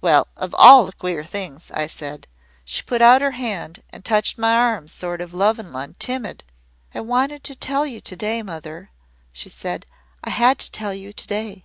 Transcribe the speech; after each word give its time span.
"'Well, 0.00 0.28
of 0.36 0.54
all 0.54 0.86
the 0.86 0.92
queer 0.92 1.24
things,' 1.24 1.72
I 1.72 1.88
said. 1.88 2.28
She 2.64 2.84
put 2.84 3.02
out 3.02 3.22
her 3.22 3.32
hand 3.32 3.82
and 3.90 4.04
touched 4.04 4.38
my 4.38 4.54
arm 4.54 4.86
sort 4.86 5.20
of 5.20 5.34
lovin' 5.34 5.74
an' 5.74 5.96
timid. 5.98 6.44
"'I 6.94 7.00
wanted 7.00 7.42
to 7.42 7.56
tell 7.56 7.84
you 7.84 8.00
to 8.00 8.14
day, 8.14 8.40
mother,' 8.44 8.90
she 9.32 9.48
said. 9.48 9.84
'I 10.22 10.30
had 10.30 10.58
to 10.60 10.70
tell 10.70 10.94
you 10.94 11.12
to 11.12 11.26
day. 11.26 11.64